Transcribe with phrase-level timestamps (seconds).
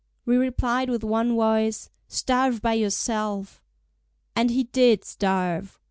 [0.25, 3.61] We replied with one voice: "Starve by yourself!"
[4.35, 5.79] And he did starve!